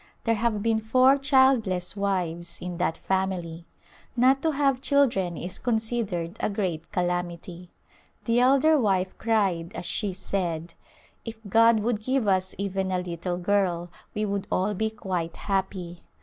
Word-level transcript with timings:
There 0.23 0.33
have 0.33 0.63
been 0.63 0.79
four 0.79 1.19
childless 1.19 1.95
wives 1.95 2.57
in 2.59 2.77
that 2.77 2.97
family. 2.97 3.67
Not 4.17 4.41
to 4.41 4.49
have 4.49 4.81
children 4.81 5.37
is 5.37 5.59
considered 5.59 6.37
a 6.39 6.49
great 6.49 6.91
calamity. 6.91 7.69
The 8.25 8.39
elder 8.39 8.79
wife 8.79 9.15
cried 9.19 9.75
as 9.75 9.85
she 9.85 10.11
said," 10.11 10.73
If 11.23 11.35
God 11.47 11.81
would 11.81 12.01
give 12.01 12.27
us 12.27 12.55
even 12.57 12.91
a 12.91 12.97
little 12.97 13.37
girl 13.37 13.91
we 14.15 14.25
would 14.25 14.47
all 14.51 14.73
be 14.73 14.89
quite 14.89 15.37
happy." 15.37 16.01